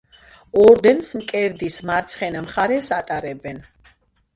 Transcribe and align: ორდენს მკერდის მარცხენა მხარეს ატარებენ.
ორდენს 0.61 1.11
მკერდის 1.21 1.79
მარცხენა 1.91 2.45
მხარეს 2.49 2.95
ატარებენ. 3.03 3.67